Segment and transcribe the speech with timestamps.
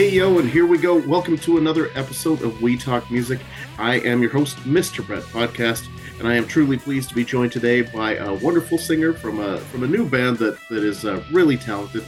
[0.00, 0.96] Hey yo, and here we go.
[0.96, 3.38] Welcome to another episode of We Talk Music.
[3.78, 5.06] I am your host, Mr.
[5.06, 5.88] Brett Podcast,
[6.18, 9.58] and I am truly pleased to be joined today by a wonderful singer from a
[9.58, 12.02] from a new band that that is uh, really talented,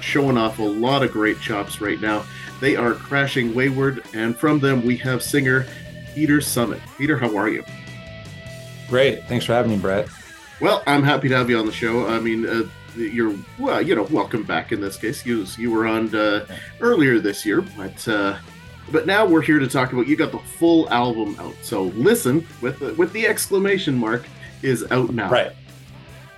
[0.00, 2.24] showing off a lot of great chops right now.
[2.60, 5.68] They are Crashing Wayward, and from them we have singer
[6.16, 6.80] Peter Summit.
[6.98, 7.62] Peter, how are you?
[8.88, 9.22] Great.
[9.26, 10.08] Thanks for having me, Brett.
[10.60, 12.08] Well, I'm happy to have you on the show.
[12.08, 12.64] I mean, uh,
[12.96, 15.24] you're well, you know, welcome back in this case.
[15.24, 16.46] You you were on uh,
[16.80, 18.36] earlier this year, but uh,
[18.92, 21.54] but now we're here to talk about you got the full album out.
[21.62, 24.24] So listen with the, with the exclamation mark
[24.62, 25.30] is out now.
[25.30, 25.52] Right.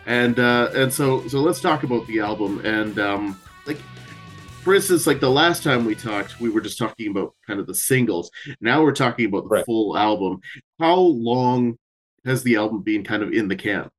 [0.06, 3.78] And uh, and so so let's talk about the album and um, like
[4.62, 7.66] for instance, like the last time we talked, we were just talking about kind of
[7.66, 8.30] the singles.
[8.60, 9.66] Now we're talking about the Right.
[9.66, 10.40] full album.
[10.78, 11.78] How long
[12.24, 13.90] has the album been kind of in the can?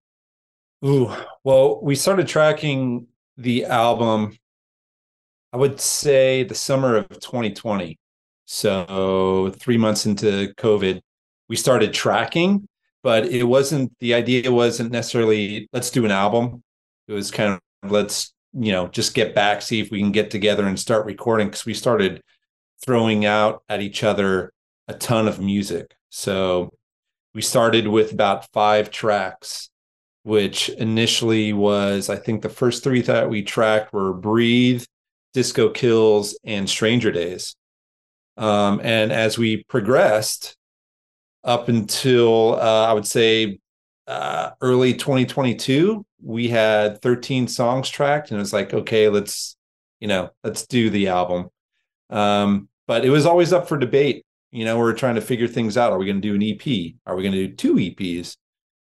[0.86, 1.10] Ooh,
[1.46, 4.38] well, we started tracking the album,
[5.54, 7.98] I would say the summer of 2020.
[8.46, 11.00] So, three months into COVID,
[11.48, 12.68] we started tracking,
[13.02, 16.62] but it wasn't the idea wasn't necessarily let's do an album.
[17.08, 20.32] It was kind of let's, you know, just get back, see if we can get
[20.32, 22.22] together and start recording because we started
[22.86, 24.52] throwing out at each other
[24.90, 25.96] a ton of music.
[26.10, 26.74] So,
[27.34, 29.70] we started with about five tracks
[30.24, 34.86] which initially was I think the first three that we tracked were Breathe,
[35.34, 37.56] Disco Kills, and Stranger Days.
[38.38, 40.56] Um, and as we progressed
[41.44, 43.60] up until uh, I would say
[44.08, 49.56] uh, early 2022, we had 13 songs tracked, and it was like, okay, let's
[50.00, 51.50] you know, let's do the album.
[52.10, 54.26] Um, but it was always up for debate.
[54.52, 55.92] You know, we we're trying to figure things out.
[55.92, 56.96] Are we going to do an EP?
[57.06, 58.36] Are we going to do two EPs?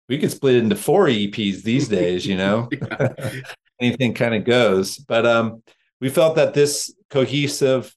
[0.09, 2.69] We could split it into four EPs these days, you know.
[3.79, 4.97] Anything kind of goes.
[4.97, 5.63] But um
[5.99, 7.95] we felt that this cohesive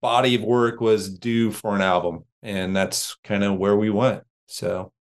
[0.00, 4.22] body of work was due for an album, and that's kind of where we went.
[4.46, 4.92] So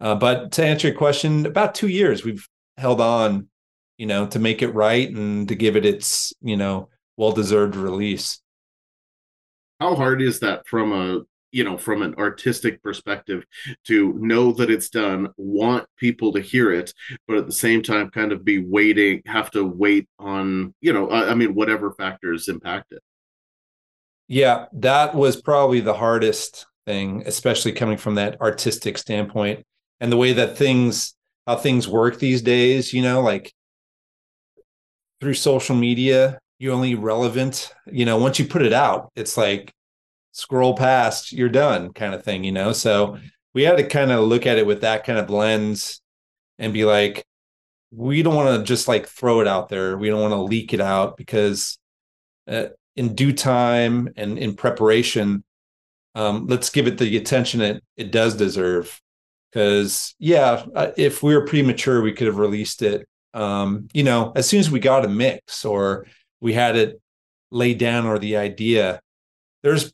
[0.00, 2.48] uh, but to answer your question, about two years we've
[2.78, 3.48] held on,
[3.98, 8.40] you know, to make it right and to give it its, you know, well-deserved release.
[9.78, 11.20] how hard is that from a
[11.52, 13.44] you know from an artistic perspective
[13.84, 16.92] to know that it's done want people to hear it
[17.26, 21.08] but at the same time kind of be waiting have to wait on you know
[21.10, 23.02] i, I mean whatever factors impact it.
[24.28, 29.66] Yeah, that was probably the hardest thing, especially coming from that artistic standpoint
[29.98, 31.14] and the way that things
[31.46, 33.52] how things work these days, you know, like
[35.20, 39.72] through social media, you're only relevant, you know, once you put it out, it's like
[40.32, 42.72] scroll past, you're done kind of thing, you know.
[42.72, 43.18] So
[43.54, 46.00] we had to kind of look at it with that kind of lens
[46.58, 47.24] and be like,
[47.90, 49.96] we don't want to just like throw it out there.
[49.96, 51.78] We don't want to leak it out because
[52.46, 55.42] uh, in due time and in preparation,
[56.14, 59.00] um, let's give it the attention it it does deserve.
[59.50, 63.08] Because yeah, uh, if we were premature, we could have released it.
[63.34, 66.06] Um, you know, as soon as we got a mix or
[66.40, 67.00] we had it
[67.50, 69.00] laid down or the idea,
[69.62, 69.92] there's,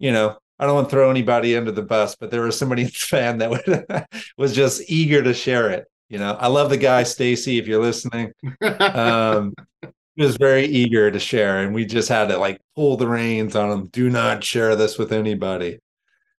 [0.00, 2.82] you know, I don't want to throw anybody under the bus, but there was somebody
[2.86, 4.06] in the fan that would,
[4.36, 5.86] was just eager to share it.
[6.08, 7.58] You know, I love the guy Stacey.
[7.58, 9.54] If you're listening, um,
[10.16, 13.54] he was very eager to share, and we just had to like pull the reins
[13.54, 13.86] on him.
[13.86, 15.78] Do not share this with anybody.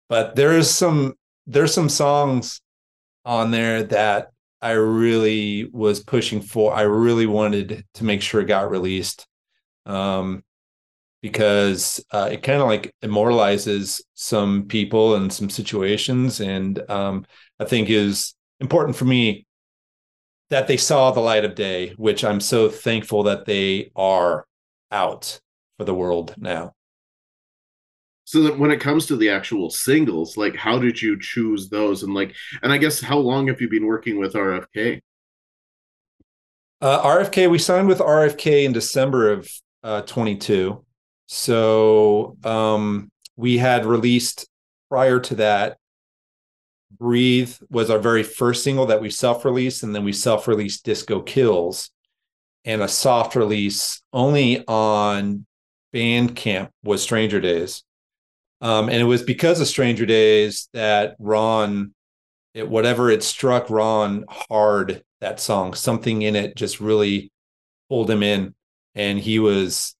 [0.08, 1.14] But there's some
[1.46, 2.60] there's some songs
[3.24, 6.74] on there that I really was pushing for.
[6.74, 9.26] I really wanted to make sure it got released,
[9.86, 10.42] um,
[11.22, 17.24] because uh, it kind of like immortalizes some people and some situations, and um,
[17.58, 19.46] I think is important for me
[20.50, 24.46] that they saw the light of day, which I'm so thankful that they are
[24.90, 25.40] out
[25.78, 26.74] for the world now.
[28.24, 32.02] so that when it comes to the actual singles like how did you choose those
[32.02, 35.00] and like and i guess how long have you been working with rfk
[36.80, 39.50] Uh, RFK, we signed with RFK in December of
[39.82, 40.82] uh, 22.
[41.32, 44.48] So um, we had released
[44.88, 45.76] prior to that.
[46.98, 50.84] Breathe was our very first single that we self released, and then we self released
[50.84, 51.92] Disco Kills.
[52.64, 55.46] And a soft release only on
[55.94, 57.84] Bandcamp was Stranger Days.
[58.60, 61.94] Um, and it was because of Stranger Days that Ron,
[62.54, 67.30] it, whatever it struck Ron hard, that song, something in it just really
[67.88, 68.52] pulled him in.
[68.96, 69.94] And he was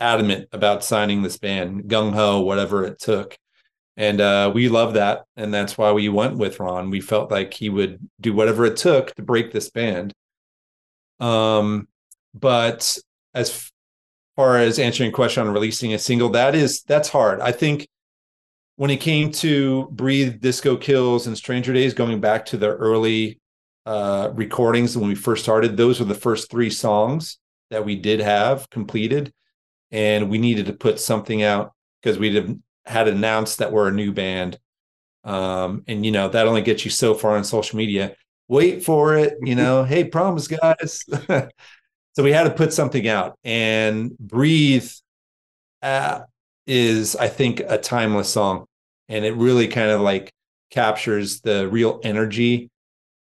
[0.00, 3.36] adamant about signing this band, gung ho, whatever it took.
[3.96, 5.24] And uh, we love that.
[5.36, 6.90] And that's why we went with Ron.
[6.90, 10.12] We felt like he would do whatever it took to break this band.
[11.18, 11.88] Um,
[12.32, 12.96] but
[13.34, 13.70] as
[14.36, 17.40] far as answering a question on releasing a single, that is that's hard.
[17.40, 17.88] I think
[18.76, 23.40] when it came to Breathe, Disco Kills, and Stranger Days, going back to the early
[23.84, 27.38] uh, recordings when we first started, those were the first three songs
[27.70, 29.32] that we did have completed.
[29.90, 34.12] And we needed to put something out because we had announced that we're a new
[34.12, 34.58] band.
[35.24, 38.14] Um, and, you know, that only gets you so far on social media.
[38.48, 41.04] Wait for it, you know, hey, promise, guys.
[41.26, 43.38] so we had to put something out.
[43.44, 44.90] And Breathe
[45.82, 46.22] uh,
[46.66, 48.66] is, I think, a timeless song
[49.08, 50.32] and it really kind of like
[50.70, 52.70] captures the real energy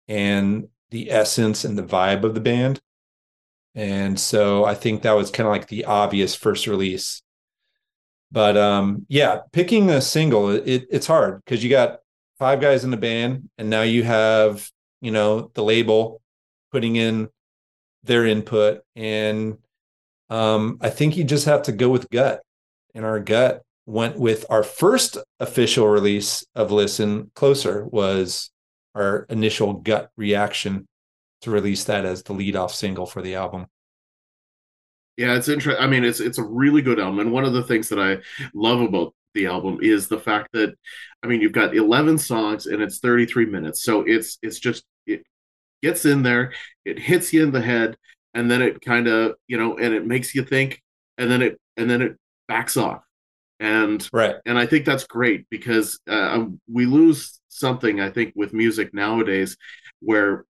[0.08, 2.81] and the essence and the vibe of the band.
[3.75, 7.23] And so I think that was kind of like the obvious first release.
[8.31, 12.00] But um yeah, picking a single it, it's hard because you got
[12.38, 14.69] five guys in the band and now you have,
[15.00, 16.21] you know, the label
[16.73, 17.29] putting in
[18.03, 19.59] their input and
[20.31, 22.43] um I think you just have to go with gut.
[22.94, 28.50] And our gut went with our first official release of Listen Closer was
[28.94, 30.87] our initial gut reaction
[31.44, 33.67] to release that as the lead off single for the album.
[35.17, 35.82] Yeah, it's interesting.
[35.82, 38.19] I mean, it's it's a really good album, and one of the things that I
[38.52, 40.75] love about the album is the fact that,
[41.23, 44.85] I mean, you've got eleven songs and it's thirty three minutes, so it's it's just
[45.06, 45.23] it
[45.82, 46.52] gets in there,
[46.85, 47.97] it hits you in the head,
[48.35, 50.82] and then it kind of you know, and it makes you think,
[51.17, 52.17] and then it and then it
[52.49, 53.02] backs off,
[53.61, 58.32] and right and i think that's great because uh, um, we lose something i think
[58.35, 59.56] with music nowadays
[60.00, 60.44] where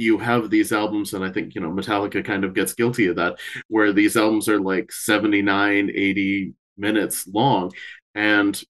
[0.00, 3.16] you have these albums and i think you know metallica kind of gets guilty of
[3.16, 3.38] that
[3.68, 7.72] where these albums are like 79 80 minutes long
[8.14, 8.62] and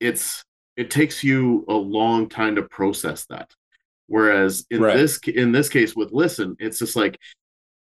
[0.00, 0.44] it's
[0.76, 3.50] it takes you a long time to process that
[4.08, 4.96] whereas in right.
[4.96, 7.18] this in this case with listen it's just like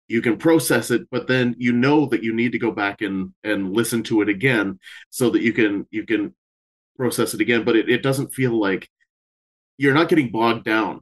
[0.07, 3.33] you can process it but then you know that you need to go back and
[3.43, 4.79] and listen to it again
[5.09, 6.33] so that you can you can
[6.97, 8.87] process it again but it, it doesn't feel like
[9.77, 11.01] you're not getting bogged down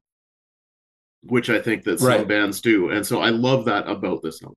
[1.23, 2.27] which i think that some right.
[2.27, 4.55] bands do and so i love that about this album.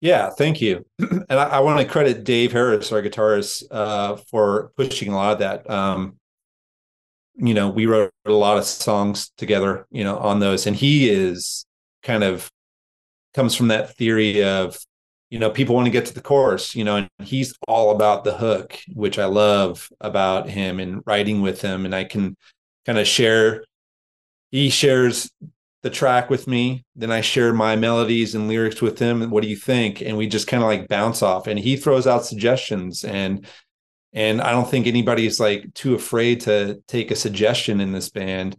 [0.00, 0.84] Yeah thank you.
[0.98, 5.32] And i, I want to credit dave harris our guitarist uh, for pushing a lot
[5.32, 5.68] of that.
[5.70, 6.18] Um,
[7.36, 11.08] you know we wrote a lot of songs together you know on those and he
[11.08, 11.66] is
[12.02, 12.50] kind of
[13.34, 14.78] comes from that theory of
[15.30, 18.24] you know people want to get to the chorus you know and he's all about
[18.24, 22.36] the hook which i love about him and writing with him and i can
[22.86, 23.64] kind of share
[24.54, 25.30] he shares
[25.82, 29.42] the track with me then i share my melodies and lyrics with him and what
[29.42, 32.24] do you think and we just kind of like bounce off and he throws out
[32.24, 33.46] suggestions and
[34.12, 38.56] and i don't think anybody's like too afraid to take a suggestion in this band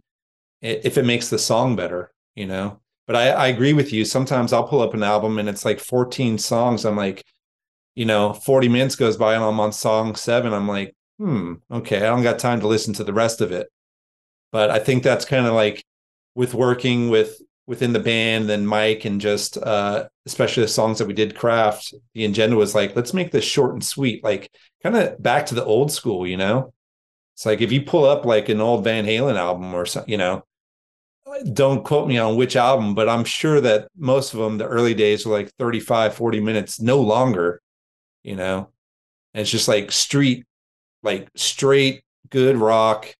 [0.60, 4.04] if it makes the song better you know but I, I agree with you.
[4.04, 6.84] Sometimes I'll pull up an album and it's like 14 songs.
[6.84, 7.24] I'm like,
[7.94, 10.52] you know, 40 minutes goes by and I'm on song seven.
[10.52, 13.68] I'm like, hmm, okay, I don't got time to listen to the rest of it.
[14.56, 15.84] But I think that's kind of like
[16.34, 21.06] with working with within the band and Mike and just uh especially the songs that
[21.06, 24.50] we did craft, the agenda was like, let's make this short and sweet, like
[24.82, 26.72] kind of back to the old school, you know?
[27.34, 30.16] It's like if you pull up like an old Van Halen album or something, you
[30.16, 30.42] know,
[31.52, 34.94] don't quote me on which album, but I'm sure that most of them, the early
[34.94, 37.60] days were like 35, 40 minutes, no longer,
[38.22, 38.70] you know?
[39.34, 40.46] And it's just like street,
[41.02, 43.14] like straight good rock,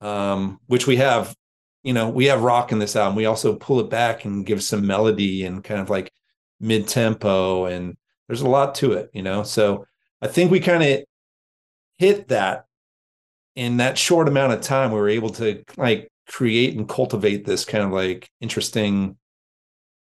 [0.00, 1.34] um, which we have,
[1.82, 3.16] you know, we have rock in this album.
[3.16, 6.12] We also pull it back and give some melody and kind of like
[6.60, 7.66] mid tempo.
[7.66, 7.96] And
[8.28, 9.42] there's a lot to it, you know?
[9.42, 9.86] So
[10.20, 11.04] I think we kind of
[11.98, 12.66] hit that
[13.54, 14.90] in that short amount of time.
[14.90, 19.16] We were able to like create and cultivate this kind of like interesting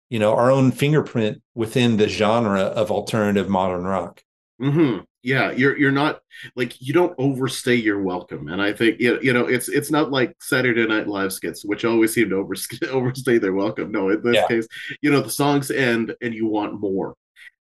[0.10, 4.22] you know our own fingerprint within the genre of alternative modern rock
[4.62, 5.00] mm-hmm.
[5.24, 6.22] Yeah you're you're not
[6.56, 10.36] like you don't overstay your welcome and i think you know it's it's not like
[10.42, 14.36] saturday night live skits which always seem to overstay, overstay their welcome no in this
[14.36, 14.48] yeah.
[14.48, 14.68] case
[15.02, 17.16] you know the songs end and you want more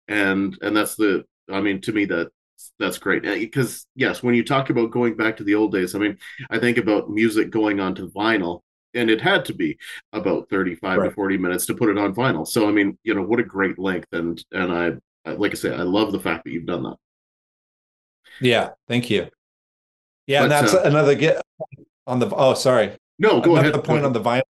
[0.08, 2.30] and and that's the i mean to me that
[2.78, 5.94] that's great eh, because yes when you talk about going back to the old days
[5.94, 6.18] i mean
[6.50, 8.60] i think about music going onto vinyl
[8.94, 9.78] and it had to be
[10.12, 11.08] about 35 right.
[11.08, 13.44] to 40 minutes to put it on vinyl so i mean you know what a
[13.44, 14.90] great length and and i
[15.32, 16.96] like i say i love the fact that you've done that
[18.40, 19.28] yeah thank you
[20.26, 21.42] yeah but, and that's uh, another get
[22.06, 24.42] on the oh sorry no go another ahead point on the vinyl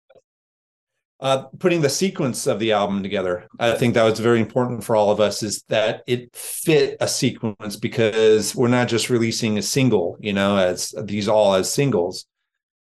[1.22, 3.48] uh, putting the sequence of the album together.
[3.60, 7.08] I think that was very important for all of us is that it fit a
[7.08, 12.26] sequence because we're not just releasing a single, you know, as these all as singles.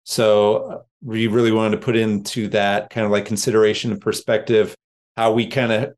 [0.02, 4.74] So uh, we really wanted to put into that kind of like consideration and perspective
[5.16, 5.94] how we kind of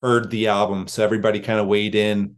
[0.00, 0.86] heard the album.
[0.86, 2.36] So everybody kind of weighed in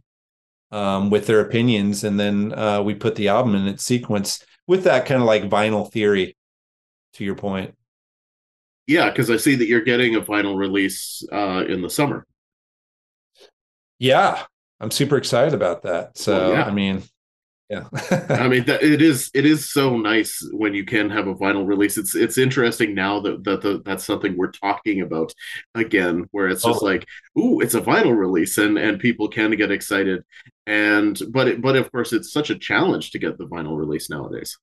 [0.73, 4.83] um, with their opinions, and then uh, we put the album in its sequence with
[4.85, 6.35] that kind of like vinyl theory.
[7.13, 7.75] To your point,
[8.87, 12.25] yeah, because I see that you're getting a vinyl release uh, in the summer.
[13.99, 14.43] Yeah,
[14.79, 16.17] I'm super excited about that.
[16.17, 16.63] So well, yeah.
[16.63, 17.03] I mean,
[17.73, 18.25] yeah.
[18.29, 21.65] I mean that, it is it is so nice when you can have a vinyl
[21.65, 21.97] release.
[21.97, 25.33] It's it's interesting now that that the, that's something we're talking about
[25.75, 26.85] again where it's just oh.
[26.85, 30.23] like ooh it's a vinyl release and and people can get excited.
[30.67, 34.09] And but it, but of course it's such a challenge to get the vinyl release
[34.09, 34.57] nowadays.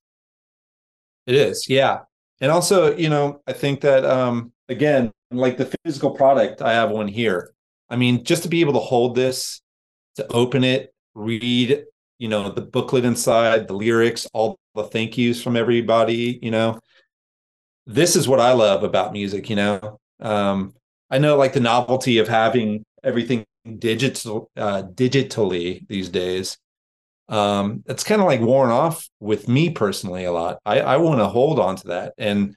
[1.27, 2.01] It is yeah.
[2.39, 6.91] And also you know i think that um again like the physical product i have
[6.91, 7.53] one here.
[7.89, 9.61] I mean just to be able to hold this
[10.15, 11.85] to open it read
[12.21, 16.79] you know the booklet inside the lyrics all the thank yous from everybody you know?
[17.87, 19.99] This is what i love about music you know?
[20.19, 20.73] Um
[21.09, 23.43] i know like the novelty of having everything
[23.79, 26.57] digital uh digitally these days.
[27.27, 30.59] Um it's kind of like worn off with me personally a lot.
[30.63, 32.13] I i want to hold on to that.
[32.19, 32.55] And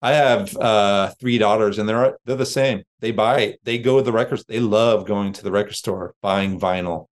[0.00, 2.82] i have uh three daughters and they're they're the same.
[3.00, 6.58] They buy they go to the records they love going to the record store buying
[6.58, 7.08] vinyl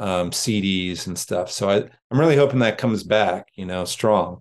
[0.00, 1.50] um, CDs and stuff.
[1.52, 1.76] So I,
[2.10, 4.40] I'm really hoping that comes back, you know, strong.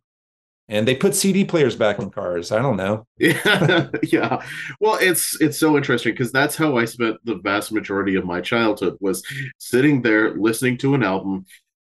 [0.70, 2.52] And they put CD players back in cars.
[2.52, 3.06] I don't know.
[3.18, 4.44] Yeah, yeah.
[4.80, 8.40] Well, it's it's so interesting because that's how I spent the vast majority of my
[8.40, 9.24] childhood was
[9.58, 11.46] sitting there listening to an album,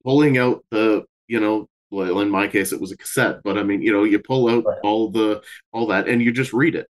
[0.04, 3.64] pulling out the you know well in my case it was a cassette but i
[3.64, 4.78] mean you know you pull out right.
[4.84, 6.88] all the all that and you just read it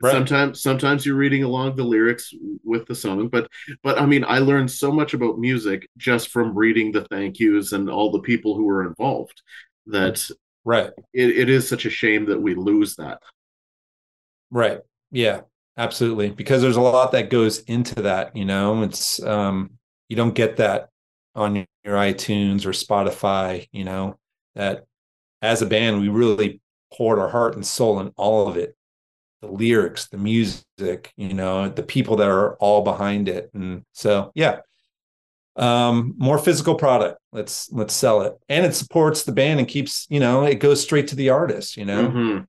[0.00, 0.12] Right.
[0.12, 2.32] Sometimes sometimes you're reading along the lyrics
[2.64, 3.50] with the song, but
[3.82, 7.72] but I mean I learned so much about music just from reading the thank yous
[7.72, 9.42] and all the people who were involved
[9.86, 10.24] that
[10.64, 13.20] right it, it is such a shame that we lose that.
[14.50, 14.80] Right.
[15.10, 15.42] Yeah,
[15.76, 16.30] absolutely.
[16.30, 18.82] Because there's a lot that goes into that, you know.
[18.82, 19.78] It's um
[20.08, 20.90] you don't get that
[21.34, 24.18] on your iTunes or Spotify, you know,
[24.54, 24.84] that
[25.42, 26.60] as a band we really
[26.92, 28.76] poured our heart and soul in all of it
[29.40, 33.50] the lyrics, the music, you know, the people that are all behind it.
[33.54, 34.60] And so, yeah,
[35.56, 37.20] um, more physical product.
[37.32, 40.82] Let's let's sell it, and it supports the band and keeps, you know, it goes
[40.82, 41.76] straight to the artist.
[41.76, 42.08] You know.
[42.08, 42.44] Mm-hmm.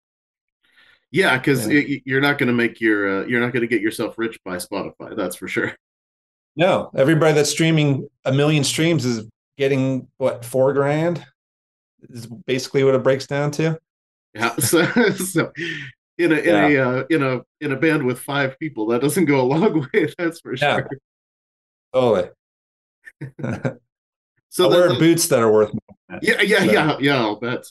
[1.11, 1.97] Yeah, because yeah.
[2.05, 4.57] you're not going to make your uh, you're not going to get yourself rich by
[4.57, 5.15] Spotify.
[5.15, 5.75] That's for sure.
[6.55, 9.27] No, everybody that's streaming a million streams is
[9.57, 11.25] getting what four grand.
[12.09, 13.79] Is basically what it breaks down to.
[14.33, 14.55] Yeah.
[14.59, 15.51] So, so
[16.19, 16.67] in a in yeah.
[16.67, 18.87] a uh, in a in a band with five people.
[18.87, 20.13] That doesn't go a long way.
[20.17, 20.75] That's for yeah.
[20.75, 20.89] sure.
[21.93, 22.29] Totally.
[24.49, 25.73] so I wear boots that are worth.
[25.73, 26.19] More.
[26.21, 26.63] Yeah, yeah, so.
[26.65, 27.17] yeah, yeah.
[27.17, 27.65] I'll bet.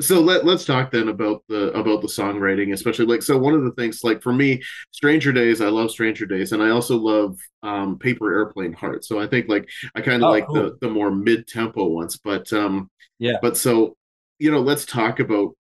[0.00, 3.38] so let let's talk then about the about the songwriting, especially like so.
[3.38, 5.62] One of the things, like for me, Stranger Days.
[5.62, 9.06] I love Stranger Days, and I also love um, Paper Airplane Heart.
[9.06, 10.54] So I think like I kind of oh, like cool.
[10.54, 13.38] the the more mid tempo ones, but um, yeah.
[13.40, 13.96] But so
[14.38, 15.54] you know, let's talk about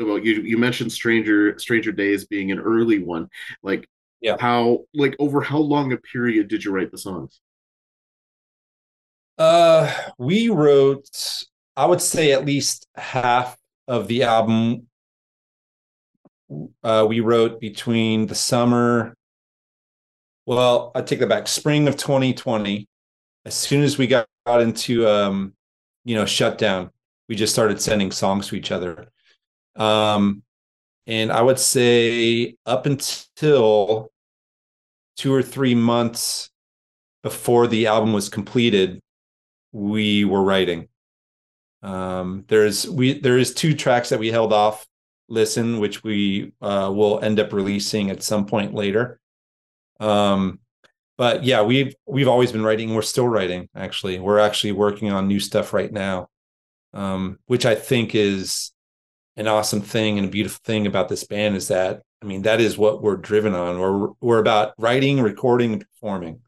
[0.00, 3.28] about you you mentioned stranger stranger days being an early one.
[3.62, 3.88] Like
[4.20, 4.36] yeah.
[4.38, 7.40] how like over how long a period did you write the songs?
[9.38, 11.08] Uh we wrote
[11.76, 13.56] i would say at least half
[13.88, 14.86] of the album.
[16.82, 19.14] Uh we wrote between the summer
[20.46, 22.88] well i take that back spring of 2020
[23.44, 25.54] as soon as we got, got into um
[26.04, 26.90] you know shutdown
[27.28, 29.08] we just started sending songs to each other
[29.76, 30.42] um,
[31.06, 34.10] and I would say up until
[35.16, 36.50] two or three months
[37.22, 39.00] before the album was completed,
[39.72, 40.88] we were writing.
[41.82, 44.86] Um, there's we there is two tracks that we held off
[45.28, 49.18] listen, which we uh, will end up releasing at some point later.
[49.98, 50.58] Um,
[51.16, 52.94] but yeah, we've we've always been writing.
[52.94, 53.68] We're still writing.
[53.74, 56.28] Actually, we're actually working on new stuff right now,
[56.92, 58.72] um, which I think is
[59.40, 62.60] an awesome thing and a beautiful thing about this band is that I mean that
[62.60, 63.80] is what we're driven on.
[63.80, 66.40] We're we're about writing, recording, and performing.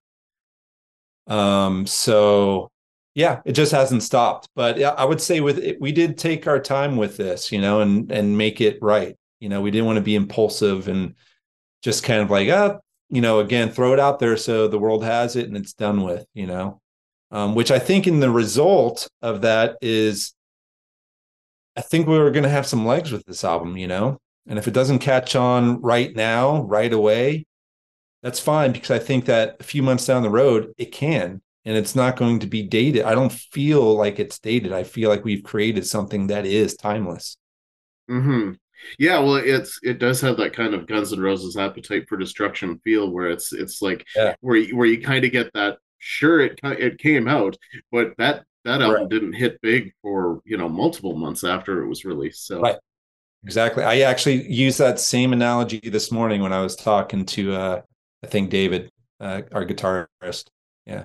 [1.26, 2.70] Um, so
[3.14, 4.48] yeah, it just hasn't stopped.
[4.54, 7.60] But yeah, I would say with it, we did take our time with this, you
[7.60, 9.16] know, and and make it right.
[9.40, 11.14] You know, we didn't want to be impulsive and
[11.82, 15.02] just kind of like, ah, you know, again, throw it out there so the world
[15.02, 16.80] has it and it's done with, you know.
[17.30, 20.34] Um, which I think in the result of that is
[21.76, 24.18] I think we were going to have some legs with this album, you know?
[24.46, 27.46] And if it doesn't catch on right now, right away,
[28.22, 31.42] that's fine because I think that a few months down the road, it can.
[31.64, 33.04] And it's not going to be dated.
[33.04, 34.72] I don't feel like it's dated.
[34.72, 37.36] I feel like we've created something that is timeless.
[38.08, 38.52] Hmm.
[38.98, 42.80] Yeah, well, it's it does have that kind of Guns N' Roses appetite for destruction
[42.82, 44.34] feel, where it's it's like yeah.
[44.40, 45.78] where you, where you kind of get that.
[45.98, 47.56] Sure, it it came out,
[47.92, 49.08] but that that album right.
[49.08, 52.46] didn't hit big for you know multiple months after it was released.
[52.46, 52.76] So right,
[53.44, 53.84] exactly.
[53.84, 57.82] I actually used that same analogy this morning when I was talking to uh,
[58.22, 58.90] I think David,
[59.20, 60.46] uh, our guitarist.
[60.86, 61.04] Yeah.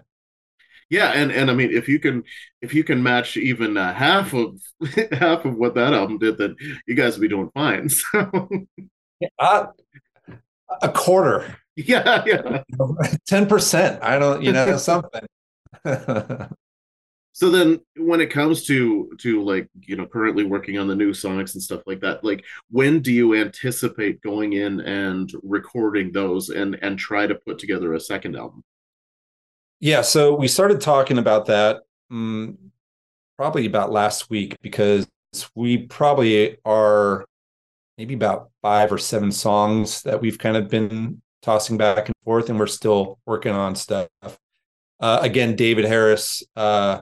[0.89, 2.23] Yeah, and and I mean, if you can
[2.61, 4.61] if you can match even uh, half of
[5.11, 6.55] half of what that album did, then
[6.87, 7.89] you guys will be doing fine.
[9.19, 9.65] So, uh,
[10.81, 11.57] a quarter.
[11.79, 12.63] Yeah, yeah.
[13.27, 14.01] Ten percent.
[14.01, 15.21] I don't, you know, something.
[17.37, 21.13] So then, when it comes to to like you know currently working on the new
[21.13, 26.49] songs and stuff like that, like when do you anticipate going in and recording those
[26.49, 28.63] and and try to put together a second album?
[29.79, 32.57] Yeah, so we started talking about that um,
[33.37, 35.07] probably about last week because
[35.53, 37.23] we probably are
[37.99, 42.49] maybe about five or seven songs that we've kind of been tossing back and forth,
[42.49, 44.09] and we're still working on stuff.
[44.99, 47.01] Uh, again, David Harris, uh,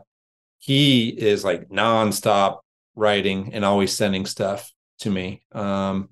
[0.65, 2.62] he is like nonstop
[2.95, 5.43] writing and always sending stuff to me.
[5.51, 6.10] Um,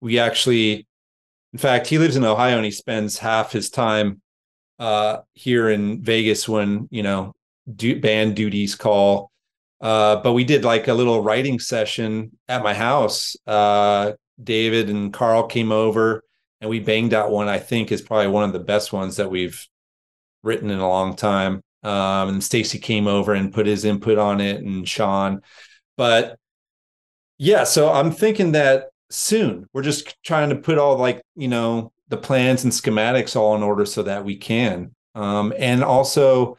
[0.00, 0.86] we actually,
[1.52, 4.22] in fact, he lives in Ohio and he spends half his time
[4.78, 7.34] uh, here in Vegas when you know
[7.66, 9.30] band duties call.
[9.78, 13.36] Uh, but we did like a little writing session at my house.
[13.46, 16.22] Uh, David and Carl came over
[16.62, 19.30] and we banged out one I think is probably one of the best ones that
[19.30, 19.66] we've
[20.42, 21.60] written in a long time.
[21.86, 25.42] Um, and Stacey came over and put his input on it and Shon.
[25.96, 26.36] But
[27.38, 31.92] yeah, so I'm thinking that soon we're just trying to put all like, you know,
[32.08, 34.94] the plans and schematics all in order so that we can.
[35.14, 36.58] Um, and also,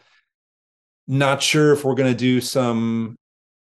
[1.07, 3.17] not sure if we're going to do some,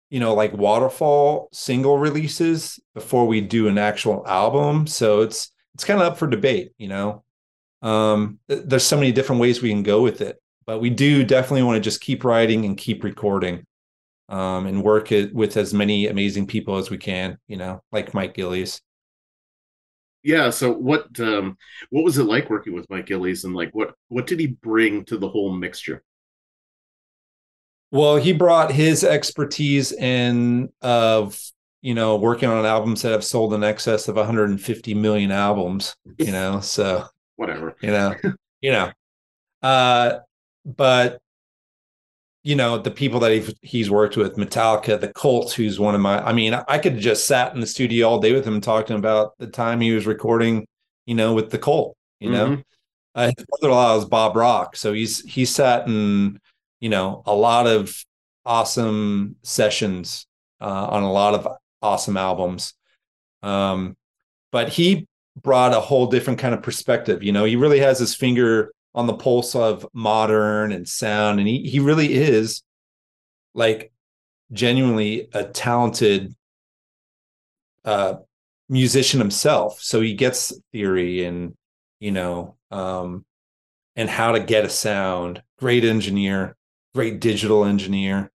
[0.10, 4.88] you know, like waterfall single releases before we do an actual album.
[4.88, 6.72] So it's it's kind of up for debate.
[6.78, 7.24] You know,
[7.82, 11.23] um, th- there's so many different ways we can go with it, but we do
[11.23, 13.65] definitely want to just keep writing and keep recording.
[14.27, 18.13] Um, and work it with as many amazing people as we can, you know, like
[18.13, 18.79] Mike Gillies
[20.21, 21.58] yeah so what um
[21.91, 25.05] what was it like working with mike gillies and like what what did he bring
[25.05, 26.03] to the whole mixture
[27.91, 31.39] well he brought his expertise in of
[31.82, 36.32] you know working on albums that have sold in excess of 150 million albums you
[36.34, 37.05] know so
[37.38, 38.13] whatever you know
[38.62, 38.91] you know
[39.63, 40.19] uh
[40.65, 41.19] but
[42.43, 46.02] you know the people that he's, he's worked with metallica the colts who's one of
[46.02, 48.62] my i mean i could have just sat in the studio all day with him
[48.62, 50.65] talking about the time he was recording
[51.06, 52.48] you know with the cult you know?
[52.48, 52.62] Mm-hmm.
[53.15, 56.39] uh, his brother-in-law is bob rock so he's he sat in
[56.80, 57.93] you know a lot of
[58.45, 60.26] awesome sessions
[60.62, 61.48] uh, on a lot of
[61.82, 62.74] awesome albums.
[63.43, 63.95] Um
[64.52, 65.08] but he
[65.41, 67.45] brought a whole different kind of perspective you know?
[67.45, 71.80] He really has his finger on the pulse of modern and sound and he he
[71.80, 72.63] really is
[73.54, 73.91] like
[74.52, 76.36] genuinely a talented
[77.86, 78.15] uh
[78.67, 79.80] musician himself.
[79.82, 81.56] So he gets theory and
[81.99, 83.25] you know um
[83.95, 85.41] and how to get a sound.
[85.60, 86.56] Great engineer
[86.95, 88.32] great digital engineer.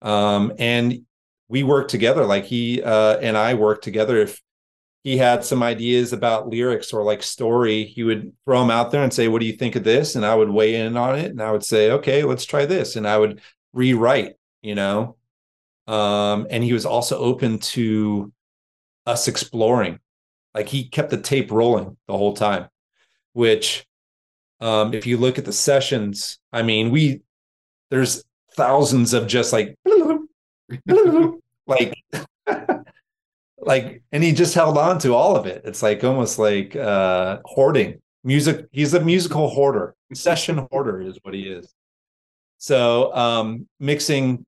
[0.00, 1.02] Um and
[1.48, 4.16] we work together like he uh and I work together.
[4.16, 4.40] If
[5.04, 9.02] he had some ideas about lyrics or like story, he would throw them out there
[9.02, 10.14] and say, What do you think of this?
[10.14, 12.96] And I would weigh in on it and I would say, Okay, let's try this.
[12.96, 13.40] And I would
[13.72, 15.16] rewrite, you know.
[15.88, 18.32] Um, and he was also open to
[19.04, 19.98] us exploring.
[20.54, 22.68] Like he kept the tape rolling the whole time,
[23.32, 23.84] which
[24.60, 27.22] um, if you look at the sessions, I mean, we
[27.90, 28.22] there's
[28.54, 29.76] thousands of just like
[31.66, 31.94] like
[33.64, 35.62] like and he just held on to all of it.
[35.64, 38.00] It's like almost like uh hoarding.
[38.24, 39.94] Music he's a musical hoarder.
[40.14, 41.72] Session hoarder is what he is.
[42.58, 44.44] So um mixing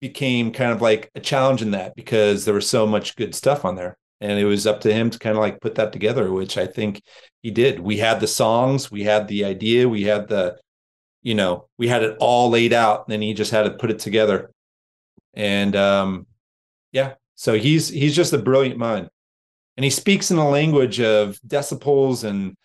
[0.00, 3.64] became kind of like a challenge in that because there was so much good stuff
[3.64, 3.96] on there.
[4.20, 6.66] And it was up to him to kind of like put that together which i
[6.66, 7.02] think
[7.42, 7.80] he did.
[7.80, 10.58] We had the songs we had the idea we had the
[11.22, 13.90] you know we had it all laid out and then he just had to put
[13.90, 14.50] it together.
[15.34, 16.26] And um
[16.92, 19.08] yeah so he's he's just a brilliant mind.
[19.76, 22.56] And he speaks in a language of decibels and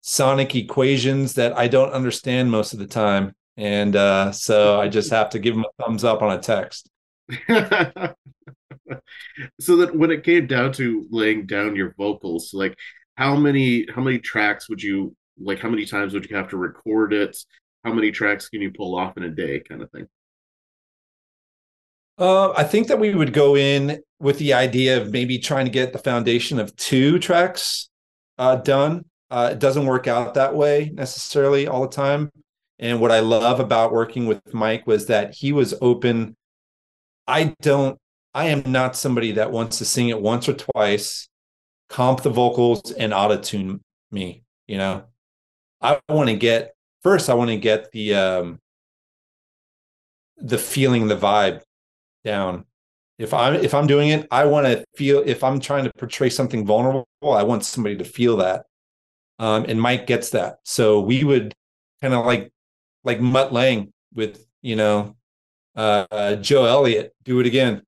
[0.00, 3.34] sonic equations that I don't understand most of the time.
[3.56, 6.90] And uh, so I just have to give him a thumbs up on a text.
[9.60, 12.76] so that when it came down to laying down your vocals, like
[13.16, 16.56] how many how many tracks would you like how many times would you have to
[16.56, 17.36] record it?
[17.84, 20.06] How many tracks can you pull off in a day kind of thing?
[22.18, 25.70] Uh, I think that we would go in with the idea of maybe trying to
[25.70, 27.88] get the foundation of two tracks
[28.38, 29.04] uh, done.
[29.30, 32.30] Uh, it doesn't work out that way necessarily all the time.
[32.80, 36.36] And what I love about working with Mike was that he was open.
[37.26, 37.98] I don't,
[38.34, 41.28] I am not somebody that wants to sing it once or twice,
[41.88, 44.42] comp the vocals, and auto tune me.
[44.66, 45.04] You know,
[45.80, 48.58] I want to get first, I want to get the, um,
[50.36, 51.62] the feeling, the vibe
[52.24, 52.64] down.
[53.18, 55.22] If I'm if I'm doing it, I want to feel.
[55.26, 58.66] If I'm trying to portray something vulnerable, I want somebody to feel that.
[59.40, 60.58] Um, and Mike gets that.
[60.64, 61.54] So we would
[62.00, 62.52] kind of like
[63.04, 65.16] like Mutt Lange with you know
[65.76, 67.12] uh, uh, Joe Elliott.
[67.24, 67.82] Do it again,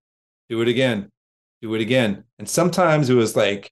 [0.48, 1.10] do it again,
[1.62, 2.24] do it again.
[2.38, 3.70] And sometimes it was like,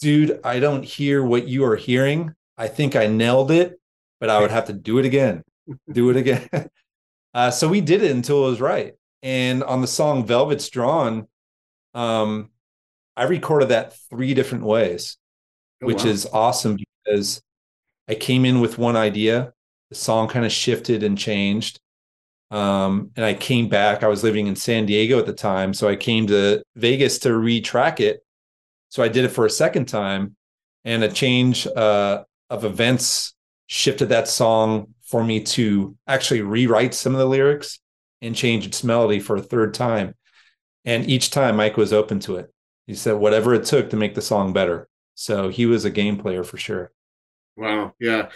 [0.00, 2.34] dude, I don't hear what you are hearing.
[2.56, 3.80] I think I nailed it,
[4.20, 5.42] but I would have to do it again,
[5.92, 6.48] do it again.
[7.34, 8.94] uh, so we did it until it was right.
[9.24, 11.26] And on the song Velvet's Drawn,
[11.94, 12.50] um,
[13.16, 15.16] I recorded that three different ways,
[15.82, 16.10] oh, which wow.
[16.10, 17.42] is awesome because
[18.06, 19.54] I came in with one idea,
[19.88, 21.80] the song kind of shifted and changed.
[22.50, 24.02] Um, and I came back.
[24.02, 25.72] I was living in San Diego at the time.
[25.72, 28.22] So I came to Vegas to retrack it.
[28.90, 30.36] So I did it for a second time.
[30.84, 33.34] And a change uh, of events
[33.68, 37.80] shifted that song for me to actually rewrite some of the lyrics
[38.24, 40.14] and change its melody for a third time.
[40.84, 42.52] And each time Mike was open to it.
[42.86, 44.88] He said whatever it took to make the song better.
[45.14, 46.90] So he was a game player for sure.
[47.56, 47.92] Wow.
[48.00, 48.30] Yeah.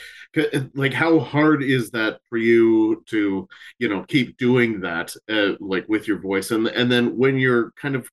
[0.74, 3.48] Like, how hard is that for you to,
[3.78, 7.72] you know, keep doing that, uh, like with your voice, and and then when you're
[7.72, 8.08] kind of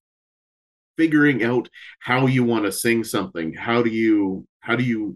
[0.98, 5.16] figuring out how you want to sing something, how do you how do you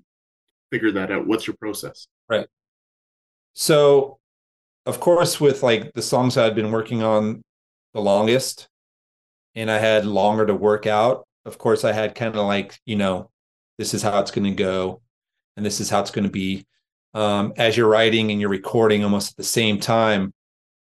[0.71, 1.25] figure that out?
[1.25, 2.07] What's your process?
[2.29, 2.47] Right.
[3.53, 4.18] So
[4.85, 7.43] of course, with like the songs I'd been working on
[7.93, 8.67] the longest
[9.55, 12.95] and I had longer to work out, of course, I had kind of like, you
[12.95, 13.29] know,
[13.77, 15.01] this is how it's going to go
[15.57, 16.65] and this is how it's going to be.
[17.13, 20.33] Um, as you're writing and you're recording almost at the same time,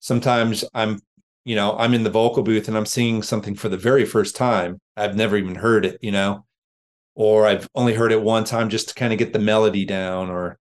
[0.00, 1.00] sometimes I'm,
[1.44, 4.34] you know, I'm in the vocal booth and I'm singing something for the very first
[4.34, 4.80] time.
[4.96, 6.44] I've never even heard it, you know,
[7.14, 10.30] or I've only heard it one time just to kind of get the melody down
[10.30, 10.58] or,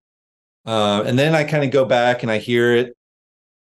[0.65, 2.95] uh, and then I kind of go back and I hear it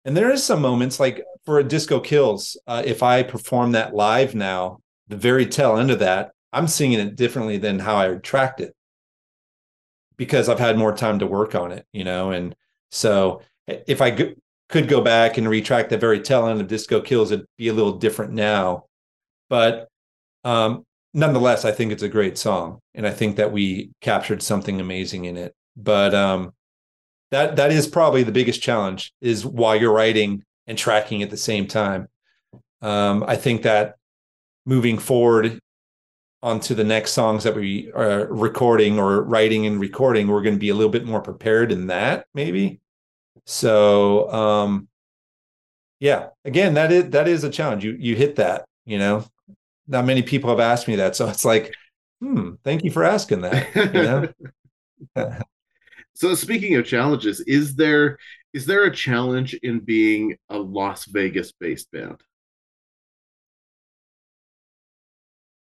[0.04, 3.94] and there is some moments like for a Disco Kills, uh, if I perform that
[3.94, 8.14] live now, the very tail end of that, I'm singing it differently than how I
[8.16, 8.74] tracked it
[10.16, 12.30] because I've had more time to work on it, you know.
[12.30, 12.54] And
[12.90, 14.34] so if I g-
[14.68, 17.74] could go back and retract the very tail end of Disco Kills, it'd be a
[17.74, 18.84] little different now.
[19.48, 19.88] But
[20.44, 24.80] um, nonetheless, I think it's a great song, and I think that we captured something
[24.80, 25.54] amazing in it.
[25.76, 26.52] But um,
[27.34, 31.36] that that is probably the biggest challenge is while you're writing and tracking at the
[31.36, 32.08] same time.
[32.80, 33.96] Um, I think that
[34.64, 35.58] moving forward
[36.42, 40.60] onto the next songs that we are recording or writing and recording, we're going to
[40.60, 42.80] be a little bit more prepared in that, maybe.
[43.46, 44.88] So, um,
[45.98, 47.84] yeah, again, that is that is a challenge.
[47.84, 49.24] You you hit that, you know.
[49.88, 51.74] Not many people have asked me that, so it's like,
[52.20, 53.74] hmm, thank you for asking that.
[53.74, 54.02] You
[55.16, 55.38] know.
[56.14, 58.18] So speaking of challenges, is there
[58.52, 62.20] is there a challenge in being a Las Vegas based band?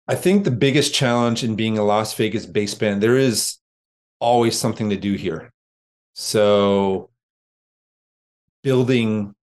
[0.07, 3.57] I think the biggest challenge in being a Las Vegas based band, there is
[4.19, 5.51] always something to do here.
[6.13, 7.09] So
[8.63, 9.35] building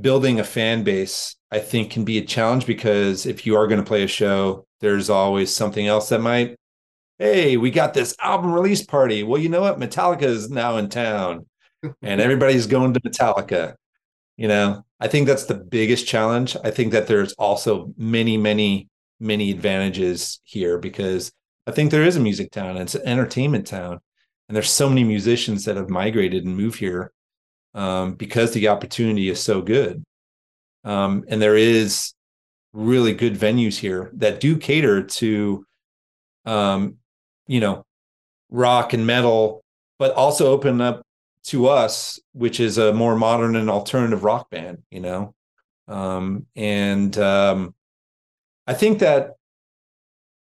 [0.00, 3.80] building a fan base, I think can be a challenge because if you are going
[3.80, 6.56] to play a show, there's always something else that might
[7.22, 9.22] hey, we got this album release party.
[9.22, 9.78] Well, you know what?
[9.78, 11.46] Metallica is now in town
[12.02, 13.76] and everybody's going to Metallica.
[14.36, 16.56] You know, I think that's the biggest challenge.
[16.64, 18.88] I think that there's also many, many,
[19.20, 21.30] many advantages here because
[21.64, 24.00] I think there is a music town and it's an entertainment town.
[24.48, 27.12] And there's so many musicians that have migrated and moved here
[27.72, 30.02] um, because the opportunity is so good.
[30.82, 32.14] Um, and there is
[32.72, 35.64] really good venues here that do cater to
[36.46, 36.96] um,
[37.52, 37.84] you know,
[38.48, 39.62] rock and metal,
[39.98, 41.02] but also open up
[41.44, 45.34] to us, which is a more modern and alternative rock band, you know.
[45.86, 47.74] Um, and um,
[48.66, 49.32] I think that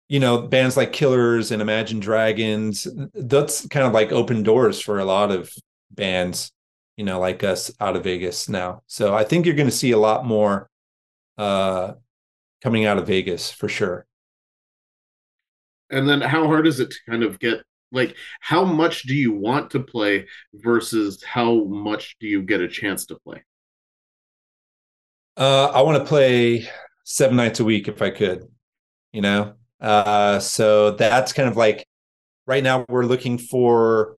[0.09, 5.01] you know bands like Killers and Imagine Dragons, that's kind of like open doors for
[5.01, 5.53] a lot of
[5.91, 6.53] bands,
[6.97, 8.85] you know, like us out of Vegas now.
[8.87, 10.71] So I think you're going to see a lot more
[11.39, 11.95] uh,
[12.63, 14.07] coming out of Vegas for sure
[15.91, 19.33] and then how hard is it to kind of get like how much do you
[19.33, 23.43] want to play versus how much do you get a chance to play
[25.37, 26.69] Uh, I want to play
[27.05, 28.45] seven nights a week if I could,
[29.13, 29.55] you know.
[29.81, 31.87] Uh, so that's kind of like
[32.47, 34.17] right now we're looking for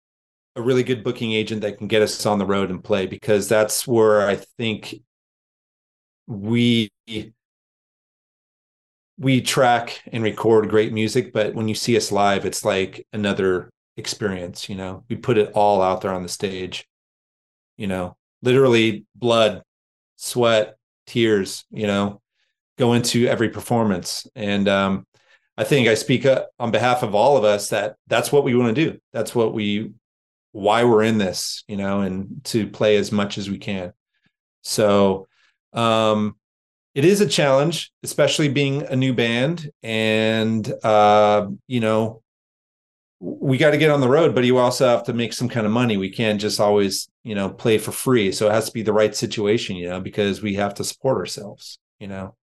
[0.57, 3.49] a really good booking agent that can get us on the road and play because
[3.49, 4.97] that's where I think
[6.27, 6.91] we
[9.19, 13.71] we track and record great music, but when you see us live, it's like another
[13.97, 15.05] experience, you know.
[15.09, 16.87] We put it all out there on the stage.
[17.77, 19.63] You know, literally blood,
[20.17, 22.21] sweat, tears, you know,
[22.79, 24.27] go into every performance.
[24.35, 25.07] And um
[25.57, 28.55] I think I speak uh, on behalf of all of us that that's what we
[28.55, 28.99] want to do.
[29.13, 29.93] That's what we
[30.53, 33.93] why we're in this, you know, and to play as much as we can.
[34.63, 35.27] So
[35.73, 36.37] um
[36.95, 39.71] it is a challenge, especially being a new band.
[39.83, 42.23] And uh, you know,
[43.21, 45.65] we got to get on the road, but you also have to make some kind
[45.65, 45.97] of money.
[45.97, 48.33] We can't just always, you know, play for free.
[48.33, 51.19] So it has to be the right situation, you know, because we have to support
[51.19, 52.35] ourselves, you know.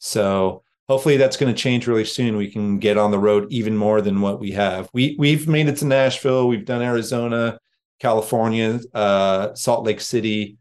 [0.00, 2.36] So hopefully that's going to change really soon.
[2.36, 4.88] We can get on the road even more than what we have.
[4.92, 7.58] We we've made it to Nashville, we've done Arizona,
[8.00, 10.58] California, uh, Salt Lake City,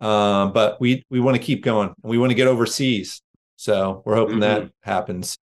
[0.00, 1.94] uh, but we we want to keep going.
[2.02, 3.22] We want to get overseas.
[3.56, 4.64] So we're hoping mm-hmm.
[4.64, 5.38] that happens.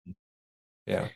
[0.86, 1.08] Yeah.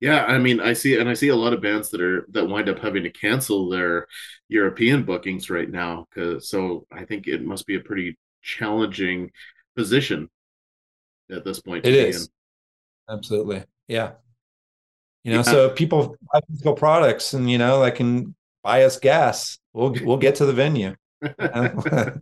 [0.00, 2.48] Yeah, I mean, I see, and I see a lot of bands that are that
[2.48, 4.06] wind up having to cancel their
[4.48, 6.06] European bookings right now.
[6.14, 9.30] Cause so I think it must be a pretty challenging
[9.76, 10.30] position
[11.30, 11.84] at this point.
[11.84, 12.30] It is
[13.08, 13.14] in.
[13.14, 14.12] absolutely, yeah.
[15.22, 15.42] You know, yeah.
[15.42, 19.58] so people buy physical products, and you know, they can buy us gas.
[19.74, 20.94] We'll we'll get to the venue.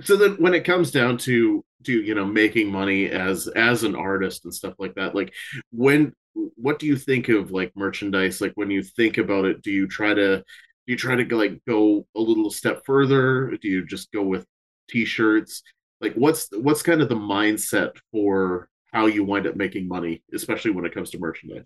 [0.00, 3.94] so then when it comes down to to you know making money as as an
[3.94, 5.32] artist and stuff like that like
[5.70, 6.12] when
[6.56, 8.40] what do you think of like merchandise?
[8.40, 10.44] Like when you think about it do you try to do
[10.86, 13.56] you try to like go a little step further?
[13.60, 14.46] Do you just go with
[14.88, 15.62] t-shirts?
[16.00, 20.70] Like what's what's kind of the mindset for how you wind up making money especially
[20.70, 21.64] when it comes to merchandise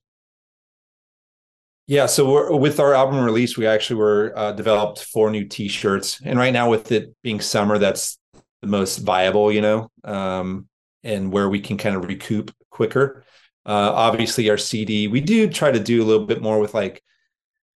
[1.87, 6.39] yeah, so with our album release, we actually were uh, developed four new T-shirts, and
[6.39, 8.19] right now with it being summer, that's
[8.61, 10.69] the most viable, you know, um,
[11.03, 13.25] and where we can kind of recoup quicker.
[13.67, 17.03] Uh, obviously, our CD, we do try to do a little bit more with like,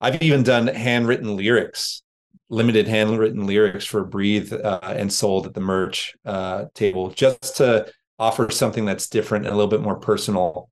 [0.01, 2.03] I've even done handwritten lyrics,
[2.51, 7.91] limited handwritten lyrics for Breathe uh, and sold at the merch uh, table, just to
[8.19, 10.69] offer something that's different and a little bit more personal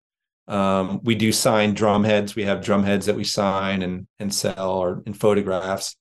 [0.53, 2.37] um, we do sign drum heads.
[2.37, 5.97] We have drum heads that we sign and and sell or in photographs.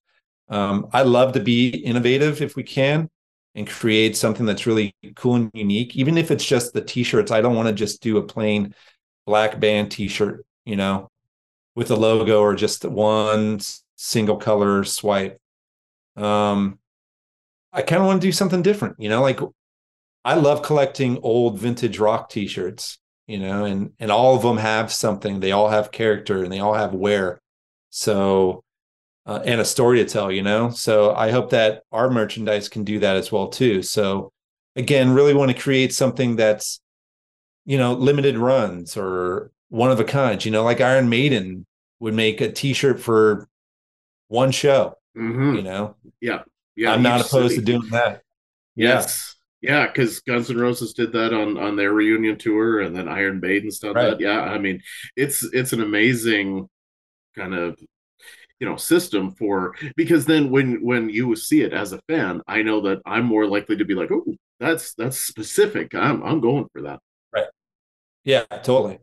[0.49, 3.09] Um, I love to be innovative if we can
[3.55, 5.95] and create something that's really cool and unique.
[5.95, 8.75] Even if it's just the t-shirts, I don't want to just do a plain
[9.25, 11.09] black band t-shirt, you know,
[11.75, 13.61] with a logo or just one
[13.95, 15.39] single color swipe.
[16.17, 16.77] Um,
[17.71, 19.39] I kind of want to do something different, you know, like
[20.25, 22.99] I love collecting old vintage rock t-shirts
[23.31, 25.39] you know, and and all of them have something.
[25.39, 27.39] They all have character and they all have wear.
[27.89, 28.63] So
[29.25, 30.69] uh, and a story to tell, you know.
[30.69, 33.83] So I hope that our merchandise can do that as well too.
[33.83, 34.33] So
[34.75, 36.81] again, really want to create something that's
[37.65, 40.43] you know limited runs or one of a kind.
[40.43, 41.65] You know, like Iron Maiden
[42.01, 43.47] would make a T-shirt for
[44.27, 44.97] one show.
[45.15, 45.55] Mm-hmm.
[45.55, 46.41] You know, yeah,
[46.75, 46.91] yeah.
[46.91, 47.65] I'm not opposed city.
[47.65, 48.23] to doing that.
[48.75, 49.37] Yes.
[49.61, 53.39] Yeah, because Guns N' Roses did that on on their reunion tour, and then Iron
[53.39, 54.09] Maiden's done right.
[54.11, 54.19] that.
[54.19, 54.81] Yeah, I mean,
[55.15, 56.67] it's it's an amazing
[57.35, 57.77] kind of
[58.59, 62.63] you know system for because then when when you see it as a fan, I
[62.63, 64.23] know that I'm more likely to be like, oh,
[64.59, 65.93] that's that's specific.
[65.93, 66.99] I'm I'm going for that.
[67.31, 67.47] Right.
[68.23, 68.99] Yeah, totally.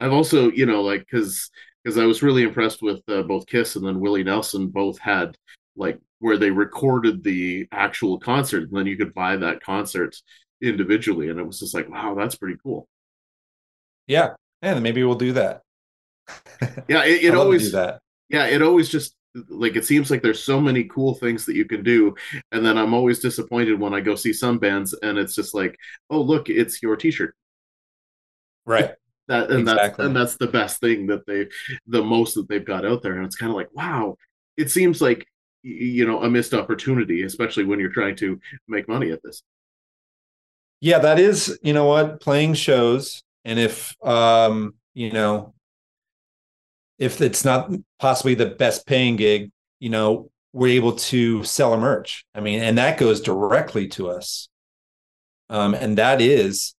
[0.00, 1.50] I've also you know like because
[1.84, 5.36] because I was really impressed with uh, both Kiss and then Willie Nelson both had
[5.76, 10.16] like where they recorded the actual concert and then you could buy that concert
[10.62, 12.88] individually and it was just like wow that's pretty cool.
[14.06, 14.34] Yeah.
[14.62, 15.62] And maybe we'll do that.
[16.88, 18.00] Yeah it, it always that.
[18.28, 19.14] yeah it always just
[19.48, 22.14] like it seems like there's so many cool things that you can do
[22.52, 25.76] and then i'm always disappointed when i go see some bands and it's just like
[26.10, 27.34] oh look it's your t-shirt.
[28.64, 28.94] Right.
[29.28, 29.86] That and exactly.
[29.88, 31.48] that's and that's the best thing that they
[31.88, 34.16] the most that they've got out there and it's kind of like wow.
[34.56, 35.26] It seems like
[35.66, 39.42] you know a missed opportunity especially when you're trying to make money at this.
[40.80, 45.54] Yeah that is you know what playing shows and if um you know
[46.98, 49.50] if it's not possibly the best paying gig
[49.80, 52.24] you know we're able to sell a merch.
[52.34, 54.48] I mean and that goes directly to us.
[55.50, 56.74] Um and that is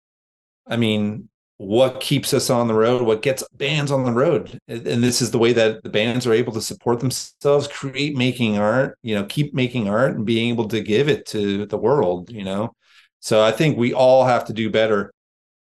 [0.65, 4.59] i mean what keeps us on the road, what gets bands on the road.
[4.67, 8.59] And this is the way that the bands are able to support themselves, create making
[8.59, 12.29] art, you know, keep making art and being able to give it to the world,
[12.29, 12.73] you know.
[13.21, 15.11] So I think we all have to do better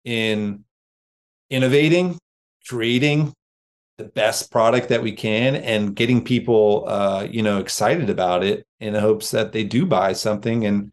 [0.05, 0.63] in
[1.49, 2.19] innovating,
[2.67, 3.33] creating
[3.97, 8.65] the best product that we can and getting people uh, you know excited about it
[8.79, 10.91] in hopes that they do buy something and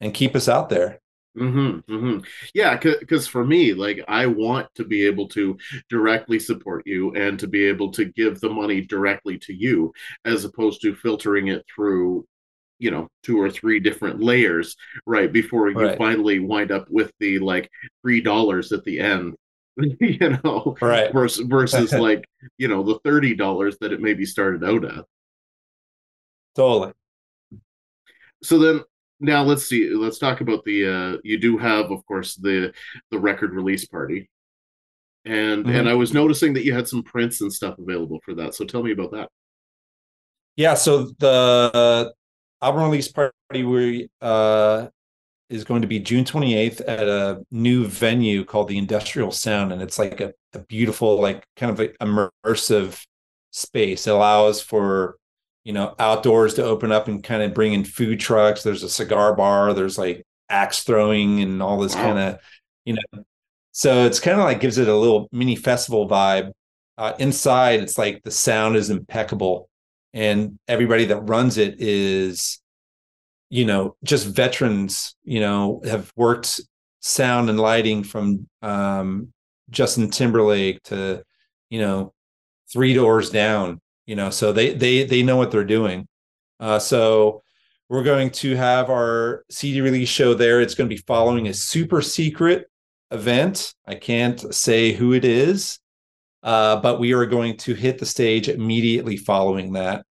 [0.00, 1.00] and keep us out there
[1.36, 2.18] Mm-hmm, mm-hmm.
[2.54, 5.56] Yeah, because for me, like I want to be able to
[5.88, 9.92] directly support you and to be able to give the money directly to you,
[10.24, 12.26] as opposed to filtering it through,
[12.78, 15.98] you know, two or three different layers, right before you right.
[15.98, 17.68] finally wind up with the like
[18.02, 19.34] three dollars at the end,
[19.76, 21.12] you know, right?
[21.12, 22.24] Versus versus like
[22.58, 25.04] you know the thirty dollars that it maybe started out at.
[26.54, 26.92] Totally.
[28.44, 28.84] So then
[29.24, 32.72] now let's see let's talk about the uh you do have of course the
[33.10, 34.28] the record release party.
[35.24, 35.74] And mm-hmm.
[35.74, 38.64] and i was noticing that you had some prints and stuff available for that so
[38.64, 39.28] tell me about that.
[40.56, 43.32] Yeah so the uh, album release party
[43.62, 44.88] we uh
[45.50, 49.82] is going to be june 28th at a new venue called the industrial sound and
[49.82, 53.02] it's like a, a beautiful like kind of immersive
[53.54, 54.06] space.
[54.06, 55.16] It allows for
[55.64, 58.62] you know, outdoors to open up and kind of bring in food trucks.
[58.62, 59.72] There's a cigar bar.
[59.72, 62.02] There's like axe throwing and all this wow.
[62.02, 62.38] kind of,
[62.84, 63.24] you know.
[63.72, 66.52] So it's kind of like gives it a little mini festival vibe.
[66.96, 69.68] Uh, inside, it's like the sound is impeccable,
[70.12, 72.60] and everybody that runs it is,
[73.50, 75.16] you know, just veterans.
[75.24, 76.60] You know, have worked
[77.00, 79.32] sound and lighting from um,
[79.70, 81.24] Justin Timberlake to,
[81.68, 82.12] you know,
[82.72, 86.06] Three Doors Down you know so they they they know what they're doing.
[86.60, 87.42] Uh, so
[87.88, 90.60] we're going to have our cd release show there.
[90.60, 92.66] It's going to be following a super secret
[93.10, 93.74] event.
[93.86, 95.78] I can't say who it is
[96.44, 100.04] uh, but we are going to hit the stage immediately following that.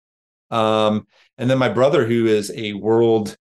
[0.50, 3.38] Um, and then my brother who is a world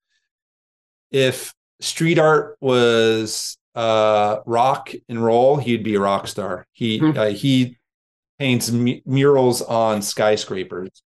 [1.12, 6.68] if street art was uh, rock and roll he'd be a rock star.
[6.72, 7.12] He hmm.
[7.16, 7.78] uh, he
[8.40, 11.04] paints murals on skyscrapers.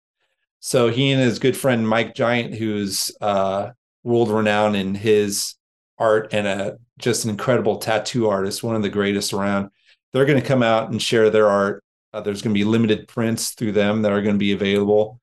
[0.60, 3.70] So he and his good friend Mike Giant, who's uh,
[4.04, 5.54] world renowned in his
[5.98, 9.70] art and a just an incredible tattoo artist, one of the greatest around.
[10.12, 11.82] They're going to come out and share their art.
[12.12, 15.20] Uh, there's going to be limited prints through them that are going to be available.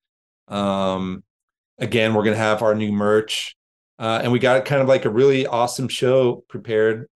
[0.48, 1.24] Um,
[1.78, 3.56] again, we're going to have our new merch,
[4.00, 7.08] uh, and we got kind of like a really awesome show prepared.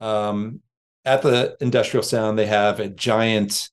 [0.00, 0.60] Um,
[1.04, 3.70] at the Industrial Sound, they have a giant